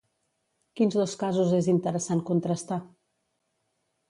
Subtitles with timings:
[0.79, 2.79] Quins dos casos és interessant contrastar?